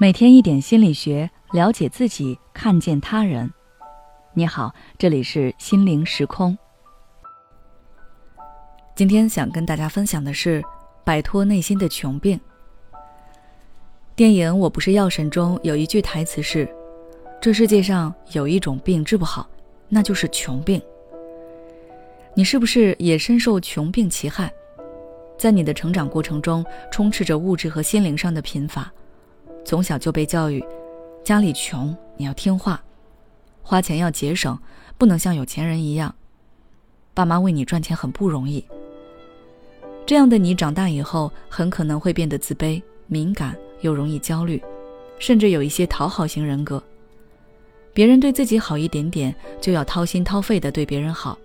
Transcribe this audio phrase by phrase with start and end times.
[0.00, 3.52] 每天一点心理学，了解自己，看见他人。
[4.32, 6.56] 你好，这里是心灵时空。
[8.94, 10.62] 今天想跟大家分享的是
[11.02, 12.38] 摆脱内心的穷病。
[14.14, 16.72] 电影《我不是药神》中有一句台词是
[17.42, 19.50] ：“这世界上有一种病治不好，
[19.88, 20.80] 那就是穷病。”
[22.34, 24.48] 你是不是也深受穷病其害？
[25.36, 28.92] 在你的成长过程中，充斥着物质和心灵上的贫乏。
[29.68, 30.64] 从小就被教育，
[31.22, 32.82] 家里穷你要听话，
[33.62, 34.58] 花钱要节省，
[34.96, 36.14] 不能像有钱人一样。
[37.12, 38.64] 爸妈为你赚钱很不容易。
[40.06, 44.58] 这样的你长大以后，很可能会变得自卑、敏感又容易焦虑，
[45.18, 46.82] 甚至有一些讨好型人格。
[47.92, 51.38] 别人对自己好一点点，就要掏心掏肺的对别人好，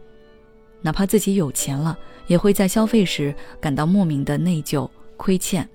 [0.81, 5.67] 哪怕自己有钱了，也会在消费时感到莫名的内疚、亏欠。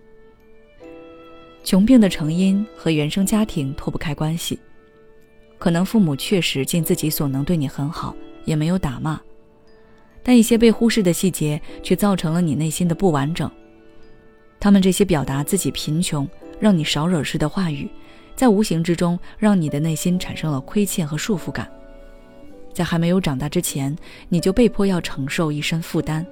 [1.65, 4.59] 穷病的成因和原生家庭脱不开关系，
[5.59, 9.21] 可能父母确实尽自己所能对你很好，也没有打骂，
[10.23, 13.51] 但一些被忽视的细节却造成了你内心的不完整。
[14.59, 16.27] 他们这些表达自己贫穷、
[16.59, 17.89] 让你少惹事的话语，
[18.35, 21.71] 在无形之中让你的内心产生了亏欠和束缚感，
[22.73, 23.95] 在还没有长大之前，
[24.29, 26.27] 你就被迫要承受一身负担。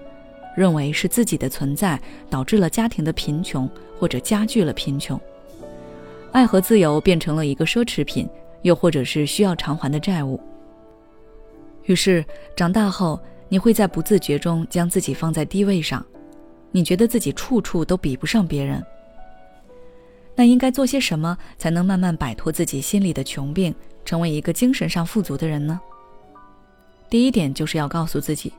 [0.57, 3.69] 认为是自己的存在导致了家庭的贫穷，
[3.99, 5.21] 或者加剧了贫穷。
[6.33, 8.29] 爱和自由变成了一个奢侈品，
[8.63, 10.41] 又或者是需要偿还的债务。
[11.85, 12.25] 于是
[12.57, 16.05] 长大后，你会在不自觉中将自己放在低位上，
[16.73, 18.83] 你觉得自己处处都比不上别人。
[20.35, 25.81] 那应该做些什么才能慢慢摆脱自己心里的穷病，成为一个精神上富足的人呢？
[27.09, 28.53] 第一点就是要告诉自己。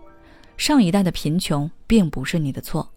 [0.58, 2.92] 上一代的贫穷并不是你的错。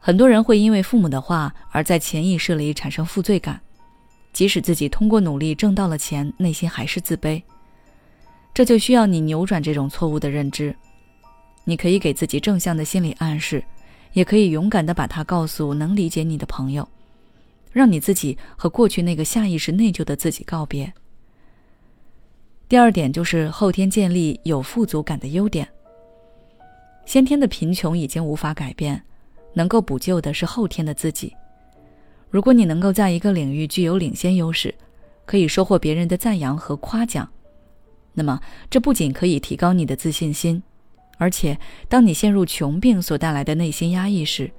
[0.00, 3.60] 很多人会因为父母的话而在潜意识里产生负罪感，
[4.32, 7.40] 即使自己通过努力挣到了钱，内心还是自卑。
[8.52, 10.74] 这就需要你扭转这种错误的认知。
[11.64, 13.62] 你可以给自己正向的心理暗示，
[14.12, 16.88] 也可以勇敢地把它告诉能理解你的朋友，
[17.70, 20.92] 让你自己和过去那个下意识内疚的自己告别。
[22.68, 25.68] 第二点就是后天建立有富足感的优点。
[27.04, 29.02] 先天的贫穷已经无法改变，
[29.54, 31.34] 能够补救的是后天的自己。
[32.30, 34.74] 如果你能够在一个领域具有领先优势，
[35.26, 37.28] 可以收获别人的赞扬和夸奖，
[38.14, 38.40] 那么
[38.70, 40.62] 这不仅可以提高你的自信心，
[41.18, 41.58] 而且
[41.88, 44.50] 当你陷入穷病所带来的内心压抑时，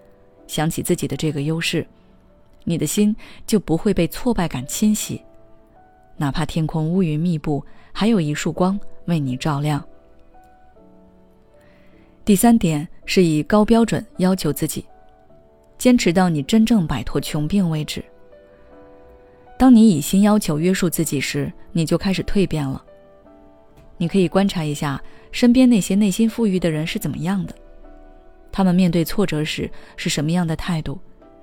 [0.45, 1.87] 想起自己的这个优势，
[2.63, 3.15] 你的心
[3.47, 5.21] 就不会被挫败感侵袭。
[6.17, 9.83] 哪怕天空乌云密布，还有一束光为你照亮。
[12.25, 14.85] 第三点是以高标准要求自己，
[15.77, 18.01] 坚持到你真正摆脱穷病为止。
[19.59, 22.81] 当你以新要求约束自己时，你就开始蜕变了。
[23.97, 25.01] 你可以观察一下
[25.33, 27.53] 身边那些内心富裕的人是怎么样的，
[28.53, 30.97] 他们面对挫折时是什么样的态度，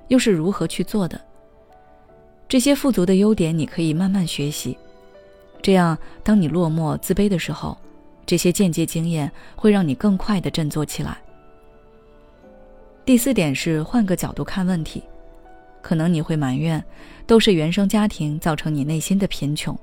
[0.08, 1.20] 又是如何去做的。
[2.48, 4.78] 这些富足的优点你可以慢慢学习，
[5.60, 7.76] 这样当你落寞自卑的时候。
[8.30, 11.18] 这些间接经验会让你更快的振作起来。
[13.04, 15.02] 第四点是换个角度看问题，
[15.82, 16.80] 可能你会埋怨，
[17.26, 19.76] 都是原生家庭造成你内心的贫穷，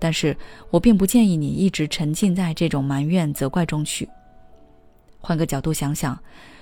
[0.00, 0.36] 但是
[0.70, 4.08] 我并不建议你一直沉浸在这种埋怨责怪中去。
[5.20, 6.18] 换个角度想想，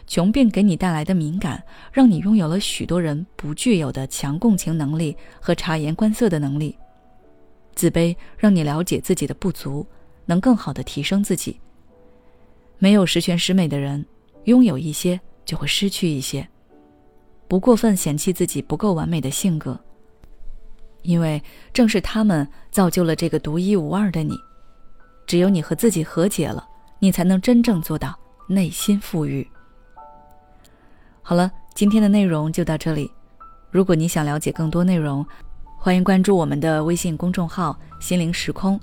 [0.07, 6.77] 穷病给你带来的敏感，让你拥有了许多人不具有的强共情能力和察言观色的能力。
[7.75, 9.87] 自卑让你了解自己的不足。
[10.31, 11.59] 能更好的提升自己。
[12.79, 14.07] 没有十全十美的人，
[14.45, 16.49] 拥有一些就会失去一些。
[17.49, 19.77] 不过分嫌弃自己不够完美的性格，
[21.03, 21.43] 因为
[21.73, 24.39] 正是他们造就了这个独一无二的你。
[25.27, 26.65] 只有你和自己和解了，
[27.01, 29.45] 你才能真正做到内心富裕。
[31.23, 33.11] 好了，今天的内容就到这里。
[33.69, 35.27] 如果你想了解更多内容，
[35.77, 38.81] 欢迎关注我们的微信公众号“心灵时空”。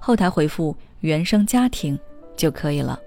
[0.00, 1.98] 后台回复“原生家庭”
[2.36, 2.98] 就可以了。